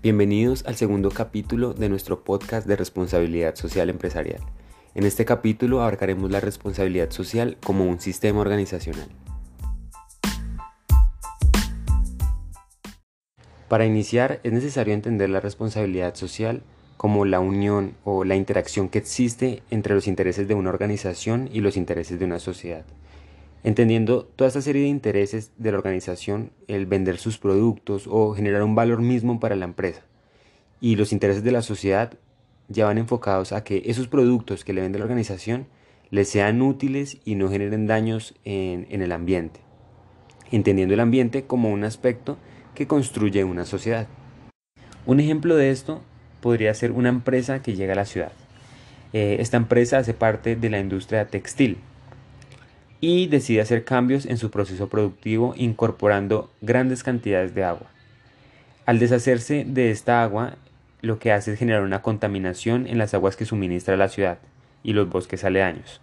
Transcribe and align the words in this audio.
Bienvenidos 0.00 0.64
al 0.64 0.76
segundo 0.76 1.10
capítulo 1.10 1.74
de 1.74 1.88
nuestro 1.88 2.22
podcast 2.22 2.68
de 2.68 2.76
responsabilidad 2.76 3.56
social 3.56 3.90
empresarial. 3.90 4.40
En 4.94 5.02
este 5.02 5.24
capítulo 5.24 5.80
abarcaremos 5.80 6.30
la 6.30 6.38
responsabilidad 6.38 7.10
social 7.10 7.56
como 7.64 7.84
un 7.84 7.98
sistema 7.98 8.40
organizacional. 8.40 9.08
Para 13.66 13.86
iniciar 13.86 14.38
es 14.44 14.52
necesario 14.52 14.94
entender 14.94 15.30
la 15.30 15.40
responsabilidad 15.40 16.14
social 16.14 16.62
como 16.96 17.24
la 17.24 17.40
unión 17.40 17.94
o 18.04 18.22
la 18.22 18.36
interacción 18.36 18.90
que 18.90 18.98
existe 18.98 19.64
entre 19.68 19.96
los 19.96 20.06
intereses 20.06 20.46
de 20.46 20.54
una 20.54 20.70
organización 20.70 21.50
y 21.52 21.60
los 21.60 21.76
intereses 21.76 22.20
de 22.20 22.24
una 22.24 22.38
sociedad. 22.38 22.84
Entendiendo 23.64 24.24
toda 24.24 24.48
esta 24.48 24.62
serie 24.62 24.82
de 24.82 24.88
intereses 24.88 25.52
de 25.58 25.72
la 25.72 25.78
organización, 25.78 26.52
el 26.68 26.86
vender 26.86 27.18
sus 27.18 27.38
productos 27.38 28.06
o 28.08 28.34
generar 28.34 28.62
un 28.62 28.76
valor 28.76 29.02
mismo 29.02 29.40
para 29.40 29.56
la 29.56 29.64
empresa, 29.64 30.02
y 30.80 30.94
los 30.94 31.12
intereses 31.12 31.42
de 31.42 31.50
la 31.50 31.62
sociedad 31.62 32.14
ya 32.68 32.84
van 32.84 32.98
enfocados 32.98 33.52
a 33.52 33.64
que 33.64 33.82
esos 33.86 34.06
productos 34.06 34.64
que 34.64 34.72
le 34.72 34.82
vende 34.82 34.98
la 34.98 35.06
organización 35.06 35.66
les 36.10 36.28
sean 36.28 36.62
útiles 36.62 37.18
y 37.24 37.34
no 37.34 37.50
generen 37.50 37.86
daños 37.86 38.34
en, 38.44 38.86
el 38.90 39.10
ambiente, 39.10 39.60
entendiendo 40.52 40.94
el 40.94 41.00
ambiente 41.00 41.44
como 41.44 41.70
un 41.70 41.82
aspecto 41.82 42.38
que 42.74 42.86
construye 42.86 43.42
una 43.42 43.64
sociedad. 43.64 44.06
Un 45.04 45.18
ejemplo 45.18 45.56
de 45.56 45.70
esto 45.70 46.02
podría 46.40 46.72
ser 46.74 46.92
una 46.92 47.08
empresa 47.08 47.60
que 47.60 47.74
llega 47.74 47.94
a 47.94 47.96
la 47.96 48.04
ciudad. 48.04 48.32
Eh, 49.12 49.38
esta 49.40 49.56
empresa 49.56 49.98
hace 49.98 50.14
parte 50.14 50.54
de 50.54 50.70
la 50.70 50.78
industria 50.78 51.26
textil 51.26 51.78
y 53.00 53.26
decide 53.28 53.60
hacer 53.60 53.84
cambios 53.84 54.26
en 54.26 54.38
su 54.38 54.50
proceso 54.50 54.88
productivo 54.88 55.54
incorporando 55.56 56.50
grandes 56.60 57.02
cantidades 57.02 57.54
de 57.54 57.64
agua. 57.64 57.88
Al 58.86 58.98
deshacerse 58.98 59.64
de 59.66 59.90
esta 59.90 60.22
agua, 60.22 60.56
lo 61.00 61.18
que 61.18 61.32
hace 61.32 61.52
es 61.52 61.58
generar 61.58 61.82
una 61.82 62.02
contaminación 62.02 62.86
en 62.86 62.98
las 62.98 63.14
aguas 63.14 63.36
que 63.36 63.44
suministra 63.44 63.96
la 63.96 64.08
ciudad 64.08 64.38
y 64.82 64.94
los 64.94 65.08
bosques 65.08 65.44
aledaños. 65.44 66.00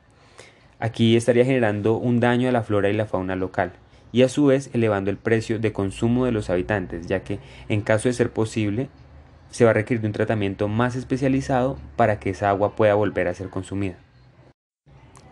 Aquí 0.79 1.15
estaría 1.15 1.45
generando 1.45 1.97
un 1.97 2.19
daño 2.19 2.49
a 2.49 2.51
la 2.51 2.63
flora 2.63 2.89
y 2.89 2.93
la 2.93 3.05
fauna 3.05 3.35
local 3.35 3.73
y 4.11 4.21
a 4.21 4.29
su 4.29 4.45
vez 4.45 4.69
elevando 4.73 5.09
el 5.11 5.17
precio 5.17 5.59
de 5.59 5.73
consumo 5.73 6.25
de 6.25 6.31
los 6.31 6.49
habitantes, 6.49 7.07
ya 7.07 7.21
que 7.21 7.39
en 7.67 7.81
caso 7.81 8.07
de 8.07 8.13
ser 8.13 8.29
posible 8.29 8.87
se 9.51 9.65
va 9.65 9.71
a 9.71 9.73
requerir 9.73 10.01
de 10.01 10.07
un 10.07 10.13
tratamiento 10.13 10.67
más 10.67 10.95
especializado 10.95 11.77
para 11.95 12.19
que 12.19 12.29
esa 12.29 12.49
agua 12.49 12.75
pueda 12.75 12.93
volver 12.93 13.27
a 13.27 13.33
ser 13.33 13.49
consumida. 13.49 13.97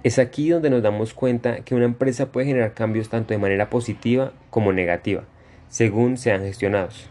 Es 0.03 0.19
aquí 0.19 0.49
donde 0.49 0.69
nos 0.69 0.83
damos 0.83 1.13
cuenta 1.13 1.61
que 1.61 1.75
una 1.75 1.85
empresa 1.85 2.31
puede 2.31 2.47
generar 2.47 2.73
cambios 2.73 3.07
tanto 3.07 3.33
de 3.33 3.37
manera 3.37 3.69
positiva 3.69 4.33
como 4.49 4.73
negativa, 4.73 5.23
según 5.69 6.17
sean 6.17 6.41
gestionados. 6.41 7.09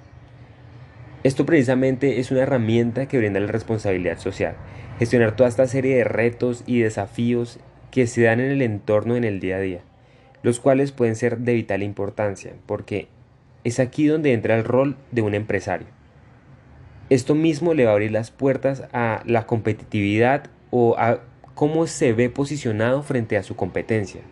Esto 1.24 1.46
precisamente 1.46 2.20
es 2.20 2.30
una 2.30 2.42
herramienta 2.42 3.06
que 3.06 3.16
brinda 3.16 3.40
la 3.40 3.46
responsabilidad 3.46 4.18
social, 4.18 4.56
gestionar 4.98 5.36
toda 5.36 5.48
esta 5.48 5.66
serie 5.66 5.96
de 5.96 6.04
retos 6.04 6.64
y 6.66 6.80
desafíos 6.80 7.60
que 7.90 8.06
se 8.06 8.24
dan 8.24 8.40
en 8.40 8.50
el 8.50 8.60
entorno 8.60 9.16
en 9.16 9.24
el 9.24 9.40
día 9.40 9.56
a 9.56 9.60
día, 9.60 9.80
los 10.42 10.60
cuales 10.60 10.92
pueden 10.92 11.16
ser 11.16 11.38
de 11.38 11.54
vital 11.54 11.82
importancia, 11.82 12.52
porque 12.66 13.08
es 13.64 13.80
aquí 13.80 14.06
donde 14.06 14.34
entra 14.34 14.56
el 14.56 14.64
rol 14.64 14.96
de 15.12 15.22
un 15.22 15.34
empresario. 15.34 15.86
Esto 17.08 17.34
mismo 17.34 17.72
le 17.72 17.84
va 17.84 17.90
a 17.90 17.94
abrir 17.94 18.10
las 18.10 18.30
puertas 18.30 18.84
a 18.92 19.22
la 19.24 19.46
competitividad 19.46 20.50
o 20.70 20.96
a 20.98 21.20
cómo 21.55 21.86
se 21.86 22.12
ve 22.12 22.31
posicionado 22.31 23.03
frente 23.03 23.36
a 23.36 23.42
su 23.42 23.56
competencia. 23.56 24.22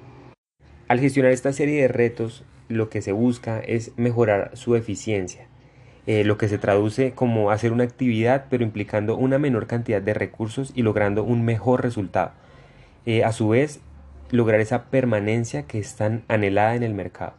Al 0.88 1.00
gestionar 1.00 1.32
esta 1.32 1.52
serie 1.52 1.82
de 1.82 1.88
retos, 1.88 2.44
lo 2.68 2.88
que 2.88 3.02
se 3.02 3.12
busca 3.12 3.60
es 3.60 3.92
mejorar 3.96 4.50
su 4.54 4.76
eficiencia, 4.76 5.46
eh, 6.06 6.24
lo 6.24 6.38
que 6.38 6.48
se 6.48 6.58
traduce 6.58 7.12
como 7.12 7.50
hacer 7.50 7.72
una 7.72 7.84
actividad 7.84 8.46
pero 8.48 8.64
implicando 8.64 9.16
una 9.16 9.38
menor 9.38 9.66
cantidad 9.66 10.00
de 10.00 10.14
recursos 10.14 10.72
y 10.74 10.82
logrando 10.82 11.24
un 11.24 11.44
mejor 11.44 11.82
resultado. 11.82 12.32
Eh, 13.06 13.24
a 13.24 13.32
su 13.32 13.48
vez, 13.48 13.80
lograr 14.30 14.60
esa 14.60 14.84
permanencia 14.84 15.64
que 15.64 15.78
es 15.78 15.96
tan 15.96 16.22
anhelada 16.28 16.74
en 16.74 16.82
el 16.82 16.94
mercado. 16.94 17.34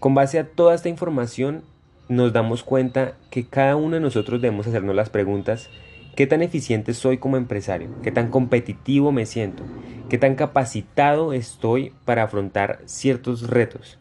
Con 0.00 0.14
base 0.14 0.38
a 0.38 0.48
toda 0.48 0.74
esta 0.74 0.88
información, 0.88 1.62
nos 2.08 2.32
damos 2.32 2.62
cuenta 2.62 3.14
que 3.30 3.46
cada 3.46 3.76
uno 3.76 3.94
de 3.94 4.00
nosotros 4.00 4.40
debemos 4.42 4.66
hacernos 4.66 4.94
las 4.94 5.10
preguntas, 5.10 5.70
¿qué 6.14 6.26
tan 6.26 6.42
eficiente 6.42 6.94
soy 6.94 7.18
como 7.18 7.36
empresario? 7.36 7.88
¿Qué 8.02 8.10
tan 8.10 8.30
competitivo 8.30 9.12
me 9.12 9.26
siento? 9.26 9.64
¿Qué 10.08 10.18
tan 10.18 10.34
capacitado 10.34 11.32
estoy 11.32 11.92
para 12.04 12.24
afrontar 12.24 12.80
ciertos 12.84 13.48
retos? 13.48 13.98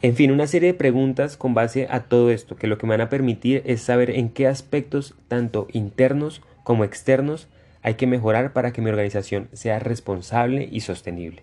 En 0.00 0.14
fin, 0.14 0.30
una 0.30 0.46
serie 0.46 0.72
de 0.72 0.78
preguntas 0.78 1.36
con 1.36 1.54
base 1.54 1.88
a 1.90 2.04
todo 2.04 2.30
esto, 2.30 2.56
que 2.56 2.68
lo 2.68 2.78
que 2.78 2.86
me 2.86 2.92
van 2.92 3.00
a 3.00 3.08
permitir 3.08 3.62
es 3.64 3.82
saber 3.82 4.10
en 4.10 4.28
qué 4.28 4.46
aspectos, 4.46 5.14
tanto 5.26 5.66
internos 5.72 6.40
como 6.62 6.84
externos, 6.84 7.48
hay 7.82 7.94
que 7.94 8.06
mejorar 8.06 8.52
para 8.52 8.72
que 8.72 8.80
mi 8.80 8.90
organización 8.90 9.48
sea 9.52 9.78
responsable 9.78 10.68
y 10.70 10.80
sostenible. 10.80 11.42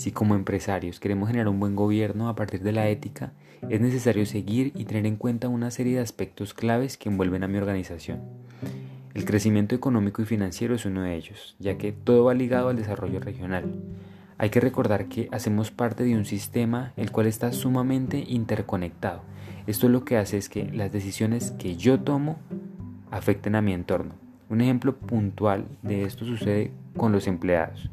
Si 0.00 0.12
como 0.12 0.34
empresarios 0.34 0.98
queremos 0.98 1.28
generar 1.28 1.48
un 1.48 1.60
buen 1.60 1.76
gobierno 1.76 2.30
a 2.30 2.34
partir 2.34 2.62
de 2.62 2.72
la 2.72 2.88
ética, 2.88 3.34
es 3.68 3.82
necesario 3.82 4.24
seguir 4.24 4.72
y 4.74 4.86
tener 4.86 5.04
en 5.04 5.16
cuenta 5.16 5.48
una 5.50 5.70
serie 5.70 5.96
de 5.96 6.00
aspectos 6.00 6.54
claves 6.54 6.96
que 6.96 7.10
envuelven 7.10 7.44
a 7.44 7.48
mi 7.48 7.58
organización. 7.58 8.20
El 9.12 9.26
crecimiento 9.26 9.74
económico 9.74 10.22
y 10.22 10.24
financiero 10.24 10.74
es 10.74 10.86
uno 10.86 11.02
de 11.02 11.16
ellos, 11.16 11.54
ya 11.58 11.76
que 11.76 11.92
todo 11.92 12.24
va 12.24 12.32
ligado 12.32 12.70
al 12.70 12.76
desarrollo 12.76 13.20
regional. 13.20 13.74
Hay 14.38 14.48
que 14.48 14.60
recordar 14.60 15.04
que 15.04 15.28
hacemos 15.32 15.70
parte 15.70 16.02
de 16.02 16.16
un 16.16 16.24
sistema 16.24 16.94
el 16.96 17.12
cual 17.12 17.26
está 17.26 17.52
sumamente 17.52 18.24
interconectado. 18.26 19.20
Esto 19.66 19.90
lo 19.90 20.06
que 20.06 20.16
hace 20.16 20.38
es 20.38 20.48
que 20.48 20.64
las 20.72 20.90
decisiones 20.92 21.50
que 21.58 21.76
yo 21.76 22.00
tomo 22.00 22.38
afecten 23.10 23.54
a 23.54 23.60
mi 23.60 23.74
entorno. 23.74 24.14
Un 24.48 24.62
ejemplo 24.62 24.96
puntual 24.96 25.66
de 25.82 26.04
esto 26.04 26.24
sucede 26.24 26.70
con 26.96 27.12
los 27.12 27.26
empleados 27.26 27.90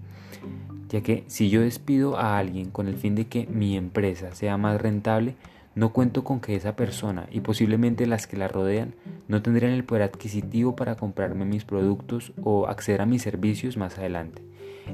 ya 0.90 1.02
que 1.02 1.24
si 1.28 1.50
yo 1.50 1.62
despido 1.62 2.18
a 2.18 2.38
alguien 2.38 2.72
con 2.72 2.88
el 2.88 2.96
fin 2.96 3.16
de 3.16 3.28
que 3.28 3.48
mi 3.48 3.76
empresa 3.76 4.34
sea 4.34 4.58
más 4.58 4.82
rentable, 4.82 5.36
no 5.76 5.94
cuento 5.94 6.24
con 6.24 6.40
que 6.40 6.56
esa 6.56 6.76
persona 6.76 7.28
y 7.32 7.42
posiblemente 7.42 8.08
las 8.08 8.26
que 8.26 8.36
la 8.36 8.48
rodean 8.48 8.96
no 9.28 9.44
tendrían 9.44 9.74
el 9.74 9.84
poder 9.84 10.04
adquisitivo 10.04 10.76
para 10.76 10.96
comprarme 10.96 11.46
mis 11.46 11.66
productos 11.66 12.34
o 12.42 12.68
acceder 12.68 13.02
a 13.02 13.06
mis 13.06 13.22
servicios 13.22 13.78
más 13.78 13.98
adelante. 14.00 14.42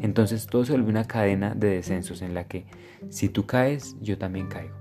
Entonces 0.02 0.48
todo 0.48 0.66
se 0.66 0.74
vuelve 0.74 0.90
una 0.90 1.06
cadena 1.06 1.56
de 1.56 1.70
descensos 1.70 2.22
en 2.22 2.34
la 2.34 2.46
que 2.46 2.66
si 3.10 3.30
tú 3.30 3.46
caes, 3.46 3.96
yo 4.02 4.18
también 4.18 4.48
caigo. 4.48 4.76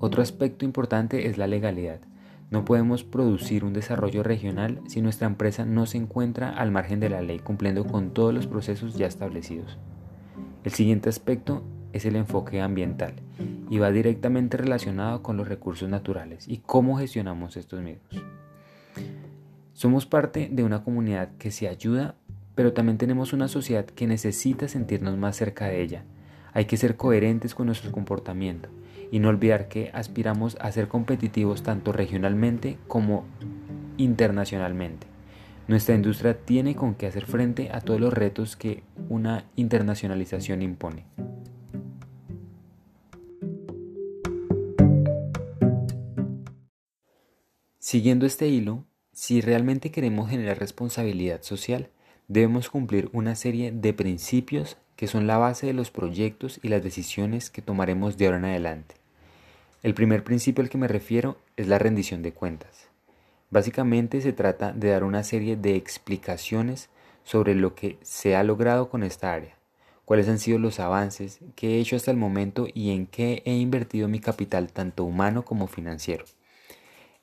Otro 0.00 0.22
aspecto 0.22 0.64
importante 0.64 1.28
es 1.28 1.38
la 1.38 1.46
legalidad. 1.46 2.00
No 2.50 2.64
podemos 2.64 3.04
producir 3.04 3.62
un 3.62 3.74
desarrollo 3.74 4.22
regional 4.22 4.80
si 4.86 5.02
nuestra 5.02 5.26
empresa 5.26 5.66
no 5.66 5.84
se 5.84 5.98
encuentra 5.98 6.48
al 6.48 6.70
margen 6.70 6.98
de 6.98 7.10
la 7.10 7.20
ley 7.20 7.40
cumpliendo 7.40 7.84
con 7.84 8.14
todos 8.14 8.32
los 8.32 8.46
procesos 8.46 8.94
ya 8.94 9.06
establecidos. 9.06 9.76
El 10.64 10.72
siguiente 10.72 11.10
aspecto 11.10 11.62
es 11.92 12.06
el 12.06 12.16
enfoque 12.16 12.62
ambiental 12.62 13.14
y 13.68 13.78
va 13.78 13.90
directamente 13.90 14.56
relacionado 14.56 15.22
con 15.22 15.36
los 15.36 15.46
recursos 15.46 15.90
naturales 15.90 16.48
y 16.48 16.58
cómo 16.58 16.96
gestionamos 16.96 17.58
estos 17.58 17.82
mismos. 17.82 18.24
Somos 19.74 20.06
parte 20.06 20.48
de 20.50 20.64
una 20.64 20.82
comunidad 20.82 21.28
que 21.38 21.50
se 21.50 21.68
ayuda, 21.68 22.14
pero 22.54 22.72
también 22.72 22.96
tenemos 22.96 23.34
una 23.34 23.48
sociedad 23.48 23.84
que 23.84 24.06
necesita 24.06 24.68
sentirnos 24.68 25.18
más 25.18 25.36
cerca 25.36 25.66
de 25.66 25.82
ella. 25.82 26.04
Hay 26.54 26.64
que 26.64 26.78
ser 26.78 26.96
coherentes 26.96 27.54
con 27.54 27.66
nuestro 27.66 27.92
comportamiento 27.92 28.70
y 29.10 29.18
no 29.18 29.28
olvidar 29.28 29.68
que 29.68 29.90
aspiramos 29.94 30.56
a 30.60 30.70
ser 30.72 30.88
competitivos 30.88 31.62
tanto 31.62 31.92
regionalmente 31.92 32.78
como 32.86 33.24
internacionalmente. 33.96 35.06
Nuestra 35.66 35.94
industria 35.94 36.38
tiene 36.38 36.74
con 36.74 36.94
qué 36.94 37.06
hacer 37.06 37.26
frente 37.26 37.70
a 37.72 37.80
todos 37.80 38.00
los 38.00 38.12
retos 38.12 38.56
que 38.56 38.82
una 39.08 39.44
internacionalización 39.56 40.62
impone. 40.62 41.04
Siguiendo 47.78 48.26
este 48.26 48.48
hilo, 48.48 48.86
si 49.12 49.40
realmente 49.40 49.90
queremos 49.90 50.30
generar 50.30 50.58
responsabilidad 50.58 51.42
social, 51.42 51.90
debemos 52.28 52.70
cumplir 52.70 53.08
una 53.12 53.34
serie 53.34 53.72
de 53.72 53.92
principios 53.92 54.76
que 54.98 55.06
son 55.06 55.28
la 55.28 55.38
base 55.38 55.64
de 55.64 55.74
los 55.74 55.92
proyectos 55.92 56.58
y 56.60 56.66
las 56.66 56.82
decisiones 56.82 57.50
que 57.50 57.62
tomaremos 57.62 58.18
de 58.18 58.26
ahora 58.26 58.38
en 58.38 58.46
adelante. 58.46 58.96
El 59.84 59.94
primer 59.94 60.24
principio 60.24 60.60
al 60.60 60.70
que 60.70 60.76
me 60.76 60.88
refiero 60.88 61.38
es 61.56 61.68
la 61.68 61.78
rendición 61.78 62.20
de 62.20 62.32
cuentas. 62.32 62.88
Básicamente 63.48 64.20
se 64.20 64.32
trata 64.32 64.72
de 64.72 64.88
dar 64.88 65.04
una 65.04 65.22
serie 65.22 65.54
de 65.54 65.76
explicaciones 65.76 66.90
sobre 67.22 67.54
lo 67.54 67.76
que 67.76 67.96
se 68.02 68.34
ha 68.34 68.42
logrado 68.42 68.90
con 68.90 69.04
esta 69.04 69.32
área, 69.32 69.56
cuáles 70.04 70.28
han 70.28 70.40
sido 70.40 70.58
los 70.58 70.80
avances 70.80 71.38
que 71.54 71.76
he 71.76 71.78
hecho 71.78 71.94
hasta 71.94 72.10
el 72.10 72.16
momento 72.16 72.66
y 72.74 72.90
en 72.90 73.06
qué 73.06 73.42
he 73.44 73.54
invertido 73.54 74.08
mi 74.08 74.18
capital 74.18 74.72
tanto 74.72 75.04
humano 75.04 75.44
como 75.44 75.68
financiero. 75.68 76.24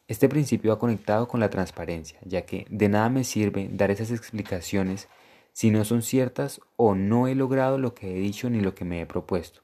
Este 0.08 0.30
principio 0.30 0.72
va 0.72 0.80
conectado 0.80 1.28
con 1.28 1.42
la 1.42 1.50
transparencia, 1.50 2.20
ya 2.24 2.44
que 2.44 2.68
de 2.70 2.88
nada 2.88 3.10
me 3.10 3.26
sirve 3.26 3.68
dar 3.70 3.92
esas 3.92 4.12
explicaciones 4.12 5.10
si 5.56 5.72
no 5.72 5.86
son 5.86 6.02
ciertas 6.02 6.60
o 6.76 6.96
no 6.96 7.30
he 7.30 7.34
logrado 7.34 7.78
lo 7.78 7.96
que 7.96 8.12
he 8.12 8.20
dicho 8.20 8.50
ni 8.50 8.60
lo 8.60 8.76
que 8.76 8.84
me 8.84 9.00
he 9.00 9.06
propuesto. 9.06 9.62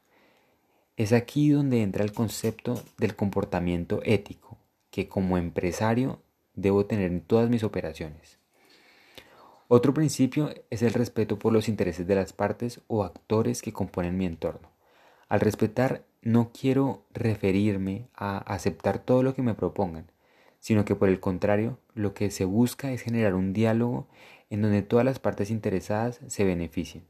Es 0.95 1.11
aquí 1.11 1.49
donde 1.49 1.81
entra 1.81 2.05
el 2.05 2.13
concepto 2.13 2.81
del 2.97 3.13
comportamiento 3.13 3.99
ético, 4.05 4.57
que 4.89 5.09
como 5.09 5.37
empresario 5.37 6.21
debo 6.53 6.85
tener 6.85 7.11
en 7.11 7.19
todas 7.19 7.49
mis 7.49 7.65
operaciones. 7.65 8.39
Otro 9.67 9.93
principio 9.93 10.53
es 10.69 10.81
el 10.81 10.93
respeto 10.93 11.37
por 11.37 11.51
los 11.51 11.67
intereses 11.67 12.07
de 12.07 12.15
las 12.15 12.31
partes 12.31 12.79
o 12.87 13.03
actores 13.03 13.61
que 13.61 13.73
componen 13.73 14.17
mi 14.17 14.25
entorno. 14.25 14.71
Al 15.27 15.41
respetar 15.41 16.05
no 16.21 16.51
quiero 16.57 17.03
referirme 17.11 18.07
a 18.15 18.37
aceptar 18.37 18.99
todo 18.99 19.23
lo 19.23 19.35
que 19.35 19.41
me 19.41 19.55
propongan, 19.55 20.09
sino 20.61 20.85
que 20.85 20.95
por 20.95 21.09
el 21.09 21.19
contrario, 21.19 21.79
lo 21.95 22.13
que 22.13 22.31
se 22.31 22.45
busca 22.45 22.93
es 22.93 23.01
generar 23.01 23.33
un 23.33 23.51
diálogo 23.51 24.07
en 24.51 24.61
donde 24.61 24.83
todas 24.83 25.05
las 25.05 25.17
partes 25.17 25.49
interesadas 25.49 26.19
se 26.27 26.43
beneficien. 26.43 27.05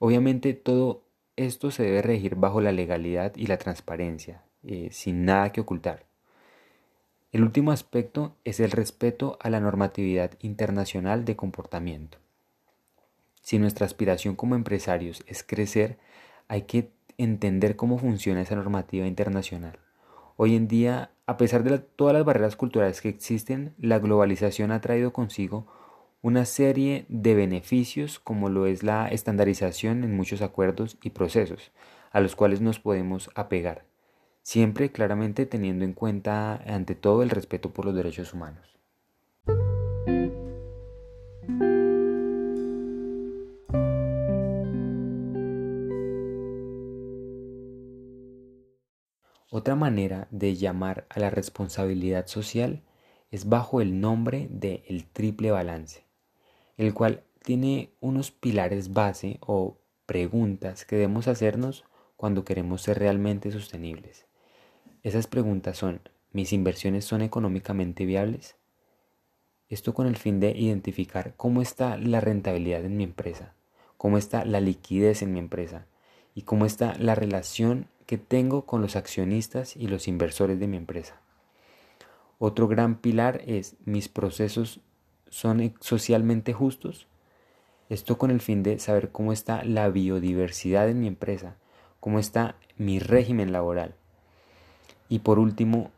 Obviamente 0.00 0.54
todo 0.54 1.04
esto 1.36 1.70
se 1.70 1.84
debe 1.84 2.02
regir 2.02 2.34
bajo 2.34 2.60
la 2.60 2.72
legalidad 2.72 3.32
y 3.36 3.46
la 3.46 3.58
transparencia, 3.58 4.42
eh, 4.64 4.88
sin 4.90 5.24
nada 5.24 5.52
que 5.52 5.60
ocultar. 5.60 6.06
El 7.30 7.42
último 7.42 7.70
aspecto 7.70 8.34
es 8.44 8.58
el 8.60 8.70
respeto 8.70 9.36
a 9.40 9.50
la 9.50 9.60
normatividad 9.60 10.32
internacional 10.40 11.26
de 11.26 11.36
comportamiento. 11.36 12.18
Si 13.42 13.58
nuestra 13.58 13.84
aspiración 13.84 14.34
como 14.34 14.54
empresarios 14.54 15.22
es 15.26 15.42
crecer, 15.42 15.98
hay 16.48 16.62
que 16.62 16.90
entender 17.18 17.76
cómo 17.76 17.98
funciona 17.98 18.40
esa 18.40 18.56
normativa 18.56 19.06
internacional. 19.06 19.78
Hoy 20.36 20.56
en 20.56 20.66
día, 20.66 21.10
a 21.26 21.36
pesar 21.36 21.62
de 21.62 21.78
todas 21.78 22.14
las 22.14 22.24
barreras 22.24 22.56
culturales 22.56 23.02
que 23.02 23.10
existen, 23.10 23.74
la 23.78 23.98
globalización 23.98 24.70
ha 24.70 24.80
traído 24.80 25.12
consigo 25.12 25.66
una 26.22 26.44
serie 26.44 27.06
de 27.08 27.34
beneficios 27.34 28.18
como 28.18 28.48
lo 28.48 28.66
es 28.66 28.82
la 28.82 29.08
estandarización 29.08 30.04
en 30.04 30.16
muchos 30.16 30.42
acuerdos 30.42 30.98
y 31.02 31.10
procesos 31.10 31.72
a 32.10 32.20
los 32.20 32.34
cuales 32.36 32.60
nos 32.60 32.80
podemos 32.80 33.30
apegar 33.34 33.88
siempre 34.48 34.90
claramente 34.90 35.44
teniendo 35.44 35.84
en 35.84 35.92
cuenta 35.92 36.56
ante 36.66 36.94
todo 36.94 37.22
el 37.22 37.28
respeto 37.28 37.70
por 37.74 37.84
los 37.84 37.94
derechos 37.94 38.32
humanos. 38.32 38.78
Otra 49.50 49.74
manera 49.74 50.28
de 50.30 50.56
llamar 50.56 51.06
a 51.10 51.20
la 51.20 51.28
responsabilidad 51.28 52.26
social 52.26 52.82
es 53.30 53.50
bajo 53.50 53.82
el 53.82 54.00
nombre 54.00 54.48
de 54.50 54.82
el 54.88 55.04
triple 55.04 55.50
balance, 55.50 56.04
el 56.78 56.94
cual 56.94 57.24
tiene 57.42 57.90
unos 58.00 58.30
pilares 58.30 58.92
base 58.94 59.38
o 59.40 59.76
preguntas 60.06 60.86
que 60.86 60.96
debemos 60.96 61.28
hacernos 61.28 61.84
cuando 62.16 62.44
queremos 62.44 62.82
ser 62.82 62.98
realmente 62.98 63.50
sostenibles. 63.50 64.26
Esas 65.02 65.26
preguntas 65.26 65.76
son, 65.76 66.00
¿mis 66.32 66.52
inversiones 66.52 67.04
son 67.04 67.20
económicamente 67.20 68.06
viables? 68.06 68.56
Esto 69.68 69.92
con 69.92 70.06
el 70.06 70.16
fin 70.16 70.40
de 70.40 70.52
identificar 70.52 71.34
cómo 71.36 71.60
está 71.60 71.98
la 71.98 72.20
rentabilidad 72.20 72.84
en 72.84 72.96
mi 72.96 73.04
empresa, 73.04 73.54
cómo 73.96 74.16
está 74.16 74.44
la 74.44 74.60
liquidez 74.60 75.22
en 75.22 75.32
mi 75.32 75.40
empresa 75.40 75.86
y 76.34 76.42
cómo 76.42 76.64
está 76.64 76.94
la 76.98 77.14
relación 77.14 77.86
que 78.06 78.18
tengo 78.18 78.64
con 78.64 78.80
los 78.80 78.96
accionistas 78.96 79.76
y 79.76 79.88
los 79.88 80.08
inversores 80.08 80.58
de 80.58 80.68
mi 80.68 80.76
empresa. 80.76 81.20
Otro 82.38 82.68
gran 82.68 82.96
pilar 82.96 83.42
es, 83.46 83.76
¿mis 83.84 84.08
procesos 84.08 84.80
son 85.30 85.74
socialmente 85.80 86.52
justos? 86.52 87.06
Esto 87.88 88.18
con 88.18 88.30
el 88.30 88.40
fin 88.40 88.62
de 88.62 88.78
saber 88.78 89.10
cómo 89.10 89.32
está 89.32 89.64
la 89.64 89.88
biodiversidad 89.88 90.88
en 90.88 91.00
mi 91.00 91.06
empresa, 91.06 91.56
cómo 92.00 92.18
está 92.18 92.56
mi 92.76 92.98
régimen 92.98 93.52
laboral, 93.52 93.94
y 95.08 95.20
por 95.20 95.38
último, 95.38 95.90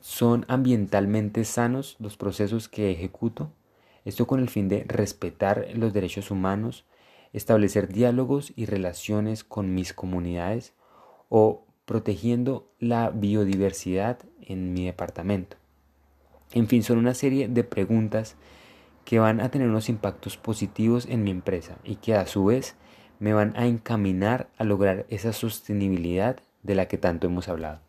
¿son 0.00 0.44
ambientalmente 0.48 1.44
sanos 1.44 1.96
los 2.00 2.16
procesos 2.16 2.68
que 2.68 2.90
ejecuto? 2.90 3.50
Esto 4.04 4.26
con 4.26 4.40
el 4.40 4.48
fin 4.48 4.68
de 4.68 4.84
respetar 4.86 5.68
los 5.74 5.92
derechos 5.92 6.30
humanos, 6.30 6.84
establecer 7.32 7.88
diálogos 7.88 8.52
y 8.56 8.66
relaciones 8.66 9.44
con 9.44 9.74
mis 9.74 9.92
comunidades 9.92 10.74
o 11.28 11.64
protegiendo 11.84 12.68
la 12.78 13.10
biodiversidad 13.10 14.18
en 14.40 14.72
mi 14.72 14.86
departamento. 14.86 15.56
En 16.52 16.68
fin, 16.68 16.82
son 16.82 16.98
una 16.98 17.14
serie 17.14 17.48
de 17.48 17.64
preguntas 17.64 18.36
que 19.04 19.18
van 19.18 19.40
a 19.40 19.50
tener 19.50 19.68
unos 19.68 19.88
impactos 19.88 20.36
positivos 20.36 21.06
en 21.06 21.22
mi 21.24 21.30
empresa 21.30 21.76
y 21.84 21.96
que 21.96 22.14
a 22.14 22.26
su 22.26 22.44
vez 22.46 22.74
me 23.18 23.32
van 23.32 23.54
a 23.56 23.66
encaminar 23.66 24.48
a 24.58 24.64
lograr 24.64 25.06
esa 25.08 25.32
sostenibilidad 25.32 26.36
de 26.62 26.74
la 26.74 26.86
que 26.86 26.98
tanto 26.98 27.26
hemos 27.26 27.48
hablado. 27.48 27.80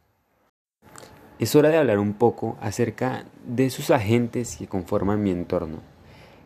Es 1.39 1.56
hora 1.56 1.69
de 1.69 1.77
hablar 1.77 2.00
un 2.00 2.13
poco 2.13 2.57
acerca 2.62 3.25
de 3.45 3.65
esos 3.65 3.92
agentes 3.92 4.56
que 4.57 4.68
conforman 4.68 5.21
mi 5.21 5.31
entorno. 5.31 5.81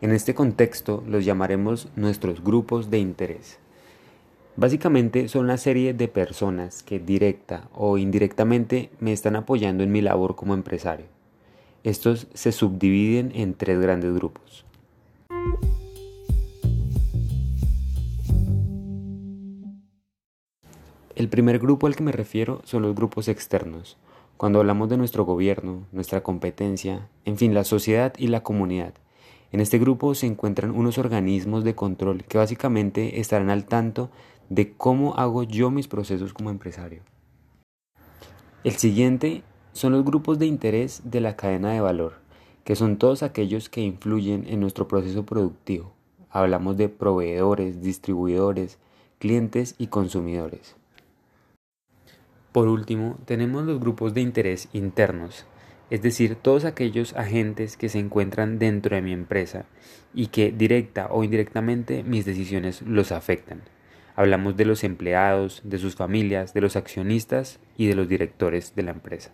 En 0.00 0.10
este 0.10 0.34
contexto 0.34 1.02
los 1.06 1.24
llamaremos 1.24 1.88
nuestros 1.96 2.42
grupos 2.42 2.90
de 2.90 2.98
interés. 2.98 3.58
Básicamente 4.56 5.28
son 5.28 5.44
una 5.44 5.56
serie 5.56 5.94
de 5.94 6.08
personas 6.08 6.82
que 6.82 6.98
directa 6.98 7.68
o 7.72 7.96
indirectamente 7.96 8.90
me 9.00 9.12
están 9.12 9.36
apoyando 9.36 9.82
en 9.82 9.92
mi 9.92 10.02
labor 10.02 10.36
como 10.36 10.52
empresario. 10.54 11.06
Estos 11.84 12.28
se 12.32 12.52
subdividen 12.52 13.32
en 13.34 13.54
tres 13.54 13.80
grandes 13.80 14.14
grupos. 14.14 14.64
El 21.16 21.28
primer 21.28 21.58
grupo 21.58 21.88
al 21.88 21.96
que 21.96 22.04
me 22.04 22.12
refiero 22.12 22.62
son 22.64 22.82
los 22.82 22.94
grupos 22.94 23.26
externos, 23.26 23.96
cuando 24.36 24.60
hablamos 24.60 24.88
de 24.88 24.96
nuestro 24.96 25.24
gobierno, 25.24 25.86
nuestra 25.90 26.22
competencia, 26.22 27.08
en 27.24 27.36
fin, 27.36 27.52
la 27.52 27.64
sociedad 27.64 28.14
y 28.16 28.28
la 28.28 28.44
comunidad. 28.44 28.94
En 29.50 29.60
este 29.60 29.78
grupo 29.78 30.14
se 30.14 30.26
encuentran 30.26 30.70
unos 30.70 30.98
organismos 30.98 31.64
de 31.64 31.74
control 31.74 32.24
que 32.24 32.38
básicamente 32.38 33.20
estarán 33.20 33.50
al 33.50 33.66
tanto 33.66 34.08
de 34.48 34.72
cómo 34.72 35.14
hago 35.16 35.42
yo 35.42 35.70
mis 35.70 35.88
procesos 35.88 36.32
como 36.32 36.50
empresario. 36.50 37.02
El 38.64 38.72
siguiente 38.72 39.42
son 39.72 39.92
los 39.92 40.04
grupos 40.04 40.38
de 40.38 40.46
interés 40.46 41.02
de 41.04 41.20
la 41.20 41.36
cadena 41.36 41.72
de 41.72 41.80
valor, 41.80 42.14
que 42.64 42.76
son 42.76 42.96
todos 42.98 43.22
aquellos 43.22 43.68
que 43.68 43.80
influyen 43.80 44.46
en 44.46 44.60
nuestro 44.60 44.88
proceso 44.88 45.24
productivo. 45.24 45.92
Hablamos 46.30 46.76
de 46.76 46.88
proveedores, 46.88 47.82
distribuidores, 47.82 48.78
clientes 49.18 49.74
y 49.78 49.88
consumidores. 49.88 50.76
Por 52.52 52.68
último, 52.68 53.18
tenemos 53.24 53.64
los 53.64 53.80
grupos 53.80 54.12
de 54.12 54.20
interés 54.20 54.68
internos, 54.72 55.46
es 55.90 56.02
decir, 56.02 56.36
todos 56.36 56.64
aquellos 56.64 57.14
agentes 57.16 57.76
que 57.76 57.88
se 57.88 57.98
encuentran 57.98 58.58
dentro 58.58 58.96
de 58.96 59.02
mi 59.02 59.12
empresa 59.12 59.64
y 60.14 60.28
que 60.28 60.52
directa 60.52 61.08
o 61.10 61.24
indirectamente 61.24 62.02
mis 62.02 62.24
decisiones 62.24 62.82
los 62.82 63.12
afectan. 63.12 63.62
Hablamos 64.16 64.56
de 64.56 64.66
los 64.66 64.84
empleados, 64.84 65.62
de 65.64 65.78
sus 65.78 65.94
familias, 65.94 66.52
de 66.52 66.60
los 66.60 66.76
accionistas 66.76 67.58
y 67.76 67.86
de 67.86 67.94
los 67.94 68.08
directores 68.08 68.74
de 68.74 68.82
la 68.82 68.90
empresa. 68.90 69.32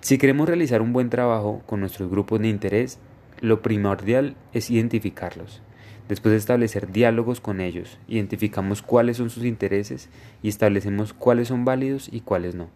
Si 0.00 0.18
queremos 0.18 0.48
realizar 0.48 0.82
un 0.82 0.92
buen 0.92 1.10
trabajo 1.10 1.62
con 1.66 1.80
nuestros 1.80 2.10
grupos 2.10 2.40
de 2.40 2.48
interés, 2.48 2.98
lo 3.40 3.62
primordial 3.62 4.36
es 4.52 4.70
identificarlos 4.70 5.62
Después 6.08 6.30
de 6.30 6.38
establecer 6.38 6.90
diálogos 6.90 7.42
con 7.42 7.60
ellos, 7.60 7.98
identificamos 8.08 8.80
cuáles 8.80 9.18
son 9.18 9.28
sus 9.28 9.44
intereses 9.44 10.08
y 10.42 10.48
establecemos 10.48 11.12
cuáles 11.12 11.48
son 11.48 11.66
válidos 11.66 12.08
y 12.10 12.22
cuáles 12.22 12.54
no. 12.54 12.70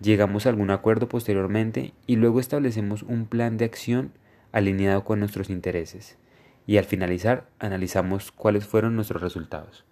Llegamos 0.00 0.46
a 0.46 0.50
algún 0.50 0.70
acuerdo 0.70 1.08
posteriormente 1.08 1.92
y 2.06 2.16
luego 2.16 2.38
establecemos 2.38 3.02
un 3.02 3.26
plan 3.26 3.56
de 3.56 3.64
acción 3.64 4.12
alineado 4.52 5.02
con 5.04 5.18
nuestros 5.18 5.50
intereses. 5.50 6.18
Y 6.64 6.76
al 6.76 6.84
finalizar 6.84 7.48
analizamos 7.58 8.30
cuáles 8.30 8.64
fueron 8.64 8.94
nuestros 8.94 9.20
resultados. 9.20 9.84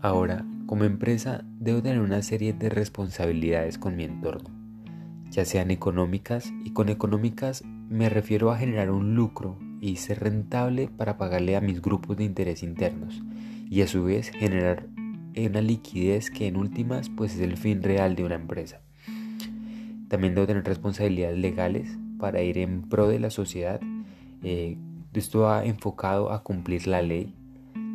Ahora, 0.00 0.44
como 0.66 0.84
empresa, 0.84 1.44
debo 1.58 1.82
tener 1.82 2.00
una 2.00 2.22
serie 2.22 2.52
de 2.52 2.68
responsabilidades 2.68 3.78
con 3.78 3.96
mi 3.96 4.04
entorno 4.04 4.64
ya 5.34 5.44
sean 5.44 5.72
económicas, 5.72 6.52
y 6.64 6.70
con 6.70 6.88
económicas 6.88 7.64
me 7.88 8.08
refiero 8.08 8.52
a 8.52 8.56
generar 8.56 8.90
un 8.90 9.14
lucro 9.16 9.58
y 9.80 9.96
ser 9.96 10.20
rentable 10.20 10.88
para 10.88 11.18
pagarle 11.18 11.56
a 11.56 11.60
mis 11.60 11.82
grupos 11.82 12.16
de 12.16 12.24
interés 12.24 12.62
internos 12.62 13.22
y 13.68 13.82
a 13.82 13.88
su 13.88 14.04
vez 14.04 14.30
generar 14.30 14.86
una 15.36 15.60
liquidez 15.60 16.30
que 16.30 16.46
en 16.46 16.56
últimas 16.56 17.10
pues 17.10 17.34
es 17.34 17.40
el 17.40 17.56
fin 17.56 17.82
real 17.82 18.14
de 18.14 18.24
una 18.24 18.36
empresa. 18.36 18.80
También 20.08 20.36
debo 20.36 20.46
tener 20.46 20.64
responsabilidades 20.64 21.38
legales 21.38 21.98
para 22.20 22.40
ir 22.42 22.58
en 22.58 22.82
pro 22.82 23.08
de 23.08 23.18
la 23.18 23.30
sociedad. 23.30 23.80
Eh, 24.44 24.78
esto 25.12 25.40
va 25.40 25.64
enfocado 25.64 26.30
a 26.30 26.44
cumplir 26.44 26.86
la 26.86 27.02
ley. 27.02 27.34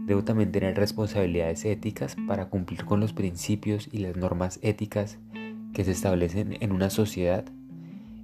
Debo 0.09 0.23
también 0.23 0.51
tener 0.51 0.75
responsabilidades 0.75 1.63
éticas 1.65 2.15
para 2.27 2.49
cumplir 2.49 2.83
con 2.83 2.99
los 2.99 3.13
principios 3.13 3.87
y 3.91 3.99
las 3.99 4.17
normas 4.17 4.57
éticas 4.63 5.19
que 5.71 5.83
se 5.85 5.91
establecen 5.91 6.57
en 6.61 6.71
una 6.71 6.89
sociedad. 6.89 7.45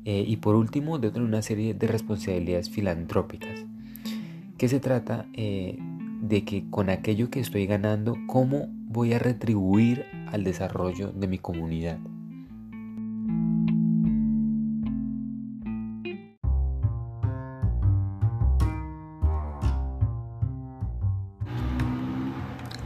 Eh, 0.04 0.26
y 0.28 0.38
por 0.38 0.56
último, 0.56 0.98
debo 0.98 1.14
tener 1.14 1.28
una 1.28 1.44
serie 1.44 1.76
de 1.76 1.86
responsabilidades 1.86 2.72
filantrópicas, 2.72 3.66
que 4.58 4.68
se 4.68 4.80
trata 4.80 5.28
eh, 5.34 5.78
de 6.24 6.44
que 6.44 6.68
con 6.72 6.90
aquello 6.90 7.30
que 7.30 7.40
estoy 7.40 7.68
ganando, 7.68 8.18
¿cómo 8.26 8.66
voy 8.88 9.14
a 9.14 9.20
retribuir 9.20 10.06
al 10.32 10.44
desarrollo 10.44 11.12
de 11.12 11.28
mi 11.28 11.38
comunidad? 11.38 12.00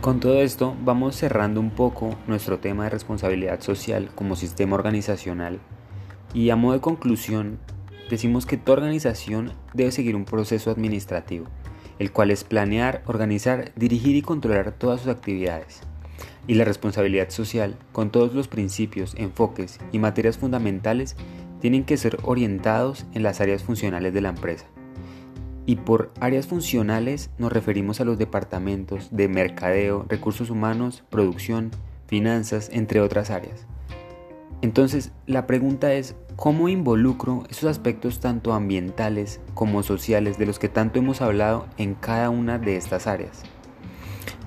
Con 0.02 0.22
todo 0.22 0.42
esto 0.42 0.78
vamos 0.86 1.18
cerrando 1.18 1.60
un 1.60 1.72
poco 1.72 2.16
nuestro 2.26 2.60
tema 2.60 2.86
de 2.86 2.90
responsabilidad 2.90 3.60
social 3.60 4.10
como 4.16 4.38
sistema 4.38 4.76
organizacional 4.76 5.60
y 6.34 6.52
a 6.52 6.56
modo 6.56 6.76
de 6.76 6.80
conclusión 6.80 7.60
decimos 8.10 8.46
que 8.46 8.56
toda 8.56 8.78
organización 8.78 9.52
debe 9.74 9.92
seguir 9.92 10.16
un 10.16 10.24
proceso 10.24 10.72
administrativo, 10.72 11.48
el 12.00 12.14
cual 12.14 12.32
es 12.32 12.46
planear, 12.46 13.04
organizar, 13.08 13.74
dirigir 13.76 14.16
y 14.16 14.22
controlar 14.22 14.72
todas 14.72 15.02
sus 15.02 15.10
actividades. 15.10 15.82
Y 16.48 16.54
la 16.54 16.64
responsabilidad 16.64 17.30
social, 17.30 17.76
con 17.92 18.10
todos 18.10 18.34
los 18.34 18.48
principios, 18.48 19.16
enfoques 19.18 19.80
y 19.92 20.00
materias 20.00 20.38
fundamentales, 20.38 21.18
tienen 21.60 21.84
que 21.84 21.98
ser 21.98 22.20
orientados 22.24 23.06
en 23.14 23.24
las 23.24 23.42
áreas 23.42 23.64
funcionales 23.64 24.14
de 24.14 24.22
la 24.22 24.30
empresa 24.30 24.66
y 25.70 25.76
por 25.76 26.12
áreas 26.20 26.48
funcionales 26.48 27.30
nos 27.38 27.54
referimos 27.54 28.02
a 28.02 28.04
los 28.04 28.18
departamentos 28.18 29.10
de 29.12 29.28
mercadeo, 29.28 30.04
recursos 30.10 30.50
humanos, 30.50 31.04
producción, 31.12 31.70
finanzas, 32.08 32.72
entre 32.74 33.02
otras 33.02 33.30
áreas. 33.30 33.68
Entonces, 34.64 35.12
la 35.28 35.46
pregunta 35.46 35.94
es, 35.94 36.16
¿cómo 36.36 36.70
involucro 36.70 37.44
esos 37.52 37.70
aspectos 37.70 38.20
tanto 38.20 38.54
ambientales 38.54 39.42
como 39.54 39.84
sociales 39.84 40.40
de 40.40 40.48
los 40.48 40.58
que 40.58 40.70
tanto 40.70 40.98
hemos 40.98 41.22
hablado 41.22 41.68
en 41.78 41.94
cada 41.94 42.32
una 42.32 42.58
de 42.58 42.76
estas 42.76 43.06
áreas? 43.06 43.44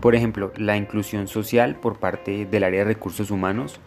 Por 0.01 0.17
ejemplo, 0.17 0.53
la 0.57 0.77
inclusión 0.77 1.29
social 1.29 1.77
por 1.77 2.01
parte 2.01 2.47
del 2.47 2.65
área 2.65 2.81
de 2.81 2.95
recursos 2.95 3.31
humanos 3.31 3.79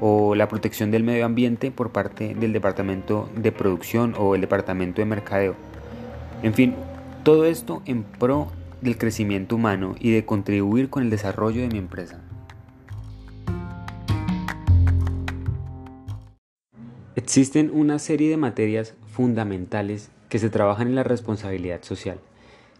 o 0.00 0.36
la 0.36 0.46
protección 0.46 0.92
del 0.92 1.02
medio 1.02 1.26
ambiente 1.26 1.72
por 1.72 1.90
parte 1.90 2.36
del 2.36 2.52
departamento 2.52 3.28
de 3.34 3.50
producción 3.50 4.14
o 4.16 4.36
el 4.36 4.40
departamento 4.40 5.00
de 5.00 5.06
mercadeo. 5.06 5.56
En 6.42 6.54
fin, 6.54 6.74
todo 7.24 7.44
esto 7.44 7.82
en 7.86 8.02
pro 8.02 8.52
del 8.80 8.98
crecimiento 8.98 9.56
humano 9.56 9.94
y 9.98 10.12
de 10.12 10.24
contribuir 10.24 10.90
con 10.90 11.02
el 11.02 11.10
desarrollo 11.10 11.62
de 11.62 11.68
mi 11.68 11.78
empresa. 11.78 12.20
Existen 17.14 17.70
una 17.72 17.98
serie 17.98 18.30
de 18.30 18.36
materias 18.36 18.94
fundamentales 19.06 20.10
que 20.28 20.38
se 20.38 20.50
trabajan 20.50 20.88
en 20.88 20.94
la 20.94 21.02
responsabilidad 21.02 21.82
social 21.82 22.20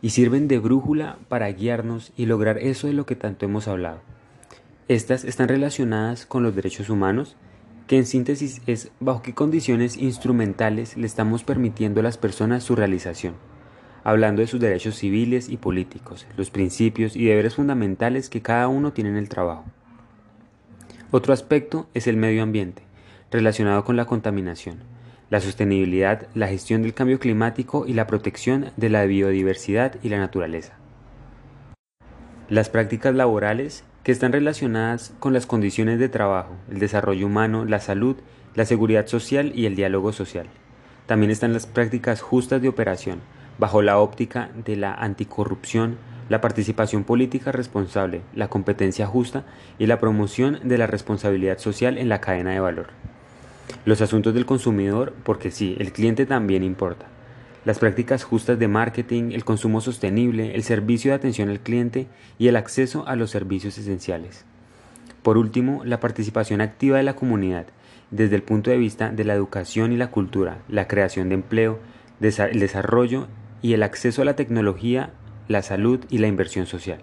y 0.02 0.10
sirven 0.10 0.46
de 0.46 0.58
brújula 0.58 1.18
para 1.28 1.50
guiarnos 1.50 2.12
y 2.16 2.26
lograr 2.26 2.58
eso 2.58 2.86
de 2.86 2.92
lo 2.92 3.06
que 3.06 3.16
tanto 3.16 3.46
hemos 3.46 3.66
hablado. 3.66 4.00
Estas 4.88 5.24
están 5.24 5.48
relacionadas 5.48 6.26
con 6.26 6.42
los 6.42 6.54
derechos 6.54 6.90
humanos, 6.90 7.36
que 7.86 7.96
en 7.96 8.06
síntesis 8.06 8.62
es 8.66 8.90
bajo 8.98 9.22
qué 9.22 9.34
condiciones 9.34 9.96
instrumentales 9.96 10.96
le 10.96 11.06
estamos 11.06 11.44
permitiendo 11.44 12.00
a 12.00 12.02
las 12.02 12.18
personas 12.18 12.64
su 12.64 12.74
realización, 12.74 13.34
hablando 14.02 14.40
de 14.40 14.48
sus 14.48 14.60
derechos 14.60 14.96
civiles 14.96 15.48
y 15.48 15.56
políticos, 15.56 16.26
los 16.36 16.50
principios 16.50 17.14
y 17.14 17.26
deberes 17.26 17.54
fundamentales 17.54 18.28
que 18.28 18.42
cada 18.42 18.68
uno 18.68 18.92
tiene 18.92 19.10
en 19.10 19.16
el 19.16 19.28
trabajo. 19.28 19.64
Otro 21.12 21.32
aspecto 21.32 21.88
es 21.94 22.08
el 22.08 22.16
medio 22.16 22.42
ambiente, 22.42 22.82
relacionado 23.30 23.84
con 23.84 23.96
la 23.96 24.06
contaminación, 24.06 24.78
la 25.30 25.40
sostenibilidad, 25.40 26.26
la 26.34 26.48
gestión 26.48 26.82
del 26.82 26.94
cambio 26.94 27.20
climático 27.20 27.84
y 27.86 27.92
la 27.92 28.08
protección 28.08 28.72
de 28.76 28.88
la 28.90 29.04
biodiversidad 29.04 29.96
y 30.02 30.08
la 30.08 30.18
naturaleza. 30.18 30.74
Las 32.48 32.68
prácticas 32.68 33.14
laborales 33.14 33.84
que 34.06 34.12
están 34.12 34.30
relacionadas 34.30 35.12
con 35.18 35.32
las 35.32 35.46
condiciones 35.46 35.98
de 35.98 36.08
trabajo, 36.08 36.54
el 36.70 36.78
desarrollo 36.78 37.26
humano, 37.26 37.64
la 37.64 37.80
salud, 37.80 38.14
la 38.54 38.64
seguridad 38.64 39.08
social 39.08 39.50
y 39.52 39.66
el 39.66 39.74
diálogo 39.74 40.12
social. 40.12 40.46
También 41.06 41.32
están 41.32 41.52
las 41.52 41.66
prácticas 41.66 42.20
justas 42.20 42.62
de 42.62 42.68
operación, 42.68 43.18
bajo 43.58 43.82
la 43.82 43.98
óptica 43.98 44.50
de 44.64 44.76
la 44.76 44.94
anticorrupción, 44.94 45.96
la 46.28 46.40
participación 46.40 47.02
política 47.02 47.50
responsable, 47.50 48.20
la 48.32 48.46
competencia 48.46 49.08
justa 49.08 49.44
y 49.76 49.86
la 49.86 49.98
promoción 49.98 50.60
de 50.62 50.78
la 50.78 50.86
responsabilidad 50.86 51.58
social 51.58 51.98
en 51.98 52.08
la 52.08 52.20
cadena 52.20 52.52
de 52.52 52.60
valor. 52.60 52.90
Los 53.86 54.02
asuntos 54.02 54.34
del 54.34 54.46
consumidor, 54.46 55.14
porque 55.24 55.50
sí, 55.50 55.74
el 55.80 55.90
cliente 55.92 56.26
también 56.26 56.62
importa 56.62 57.06
las 57.66 57.80
prácticas 57.80 58.22
justas 58.22 58.60
de 58.60 58.68
marketing, 58.68 59.32
el 59.32 59.44
consumo 59.44 59.80
sostenible, 59.80 60.54
el 60.54 60.62
servicio 60.62 61.10
de 61.10 61.16
atención 61.16 61.48
al 61.48 61.58
cliente 61.58 62.06
y 62.38 62.46
el 62.46 62.54
acceso 62.54 63.06
a 63.08 63.16
los 63.16 63.30
servicios 63.32 63.76
esenciales. 63.76 64.44
Por 65.24 65.36
último, 65.36 65.82
la 65.84 65.98
participación 65.98 66.60
activa 66.60 66.98
de 66.98 67.02
la 67.02 67.16
comunidad 67.16 67.66
desde 68.12 68.36
el 68.36 68.44
punto 68.44 68.70
de 68.70 68.76
vista 68.76 69.10
de 69.10 69.24
la 69.24 69.34
educación 69.34 69.92
y 69.92 69.96
la 69.96 70.12
cultura, 70.12 70.58
la 70.68 70.86
creación 70.86 71.28
de 71.28 71.34
empleo, 71.34 71.80
el 72.20 72.60
desarrollo 72.60 73.26
y 73.62 73.72
el 73.72 73.82
acceso 73.82 74.22
a 74.22 74.24
la 74.24 74.36
tecnología, 74.36 75.10
la 75.48 75.60
salud 75.62 76.04
y 76.08 76.18
la 76.18 76.28
inversión 76.28 76.66
social. 76.66 77.02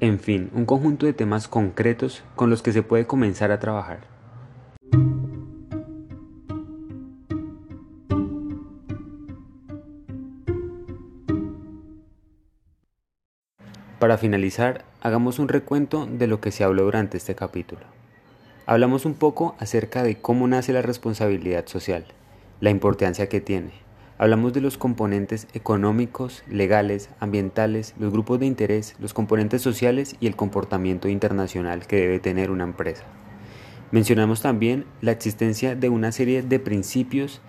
En 0.00 0.20
fin, 0.20 0.50
un 0.52 0.66
conjunto 0.66 1.06
de 1.06 1.14
temas 1.14 1.48
concretos 1.48 2.22
con 2.36 2.50
los 2.50 2.60
que 2.60 2.72
se 2.72 2.82
puede 2.82 3.06
comenzar 3.06 3.52
a 3.52 3.58
trabajar. 3.58 4.17
Para 13.98 14.16
finalizar, 14.16 14.84
hagamos 15.00 15.40
un 15.40 15.48
recuento 15.48 16.06
de 16.06 16.28
lo 16.28 16.40
que 16.40 16.52
se 16.52 16.62
habló 16.62 16.84
durante 16.84 17.16
este 17.16 17.34
capítulo. 17.34 17.80
Hablamos 18.64 19.04
un 19.04 19.14
poco 19.14 19.56
acerca 19.58 20.04
de 20.04 20.20
cómo 20.20 20.46
nace 20.46 20.72
la 20.72 20.82
responsabilidad 20.82 21.66
social, 21.66 22.04
la 22.60 22.70
importancia 22.70 23.28
que 23.28 23.40
tiene. 23.40 23.72
Hablamos 24.16 24.52
de 24.52 24.60
los 24.60 24.78
componentes 24.78 25.48
económicos, 25.52 26.44
legales, 26.48 27.10
ambientales, 27.18 27.94
los 27.98 28.12
grupos 28.12 28.38
de 28.38 28.46
interés, 28.46 28.94
los 29.00 29.14
componentes 29.14 29.62
sociales 29.62 30.14
y 30.20 30.28
el 30.28 30.36
comportamiento 30.36 31.08
internacional 31.08 31.88
que 31.88 31.96
debe 31.96 32.20
tener 32.20 32.52
una 32.52 32.64
empresa. 32.64 33.02
Mencionamos 33.90 34.42
también 34.42 34.84
la 35.00 35.10
existencia 35.10 35.74
de 35.74 35.88
una 35.88 36.12
serie 36.12 36.42
de 36.42 36.60
principios 36.60 37.40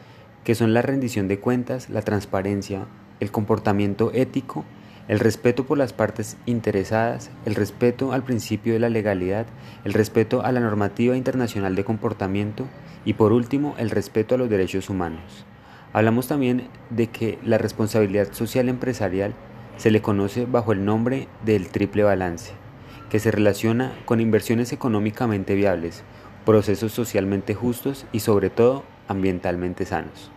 que 0.43 0.55
son 0.55 0.73
la 0.73 0.81
rendición 0.81 1.27
de 1.27 1.39
cuentas, 1.39 1.91
la 1.91 2.01
transparencia, 2.01 2.87
el 3.19 3.29
comportamiento 3.29 4.09
ético 4.15 4.65
el 5.09 5.19
respeto 5.19 5.65
por 5.65 5.79
las 5.79 5.91
partes 5.91 6.37
interesadas, 6.45 7.31
el 7.45 7.55
respeto 7.55 8.13
al 8.13 8.23
principio 8.23 8.73
de 8.73 8.79
la 8.79 8.89
legalidad, 8.89 9.47
el 9.83 9.93
respeto 9.93 10.45
a 10.45 10.51
la 10.51 10.59
normativa 10.59 11.17
internacional 11.17 11.75
de 11.75 11.83
comportamiento 11.83 12.67
y 13.05 13.13
por 13.13 13.33
último 13.33 13.73
el 13.79 13.89
respeto 13.89 14.35
a 14.35 14.37
los 14.37 14.51
derechos 14.51 14.87
humanos. 14.87 15.47
Hablamos 15.93 16.27
también 16.27 16.67
de 16.91 17.07
que 17.07 17.39
la 17.43 17.57
responsabilidad 17.57 18.31
social 18.33 18.69
empresarial 18.69 19.33
se 19.77 19.89
le 19.89 20.03
conoce 20.03 20.45
bajo 20.45 20.73
el 20.73 20.85
nombre 20.85 21.27
del 21.43 21.69
triple 21.69 22.03
balance, 22.03 22.53
que 23.09 23.17
se 23.19 23.31
relaciona 23.31 23.91
con 24.05 24.21
inversiones 24.21 24.71
económicamente 24.73 25.55
viables, 25.55 26.03
procesos 26.45 26.91
socialmente 26.91 27.55
justos 27.55 28.05
y 28.11 28.19
sobre 28.19 28.51
todo 28.51 28.83
ambientalmente 29.07 29.85
sanos. 29.85 30.29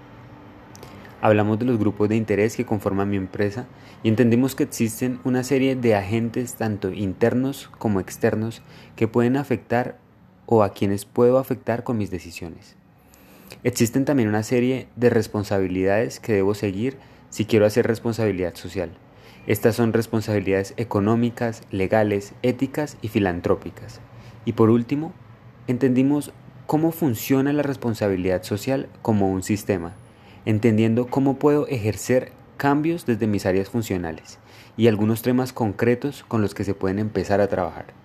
Hablamos 1.25 1.61
de 1.61 1.67
los 1.67 1.79
grupos 1.79 2.09
de 2.09 2.17
interés 2.17 2.57
que 2.57 2.67
conforman 2.67 3.09
mi 3.09 3.17
empresa 3.17 3.69
y 4.02 4.09
entendimos 4.09 4.57
que 4.57 4.64
existen 4.64 5.21
una 5.23 5.45
serie 5.45 5.76
de 5.76 5.95
agentes 5.95 6.55
tanto 6.55 6.91
internos 6.91 7.71
como 7.79 8.00
externos 8.00 8.61
que 8.97 9.07
pueden 9.07 9.37
afectar 9.37 9.99
o 10.47 10.64
a 10.64 10.73
quienes 10.73 11.05
puedo 11.05 11.38
afectar 11.38 11.85
con 11.85 11.97
mis 11.97 12.11
decisiones. 12.11 12.75
Existen 13.62 14.05
también 14.05 14.29
una 14.29 14.43
serie 14.43 14.88
de 14.97 15.11
responsabilidades 15.11 16.19
que 16.19 16.33
debo 16.33 16.55
seguir 16.55 16.97
si 17.31 17.45
quiero 17.45 17.67
hacer 17.67 17.87
responsabilidad 17.87 18.57
social. 18.57 18.91
Estas 19.47 19.76
son 19.76 19.93
responsabilidades 19.93 20.75
económicas, 20.76 21.62
legales, 21.71 22.33
éticas 22.43 22.97
y 23.00 23.07
filantrópicas. 23.07 24.00
Y 24.45 24.55
por 24.55 24.71
último, 24.71 25.12
entendimos 25.69 26.33
cómo 26.67 26.91
funciona 26.91 27.52
la 27.52 27.62
responsabilidad 27.62 28.43
social 28.43 28.88
como 29.02 29.31
un 29.31 29.45
sistema 29.45 29.95
entendiendo 30.45 31.07
cómo 31.07 31.39
puedo 31.39 31.67
ejercer 31.69 32.33
cambios 32.57 33.07
desde 33.07 33.27
mis 33.27 33.47
áreas 33.47 33.71
funcionales 33.71 34.39
y 34.77 34.89
algunos 34.89 35.23
temas 35.23 35.53
concretos 35.53 36.25
con 36.27 36.41
los 36.43 36.55
que 36.55 36.65
se 36.65 36.75
pueden 36.75 36.99
empezar 36.99 37.41
a 37.41 37.49
trabajar. 37.49 38.02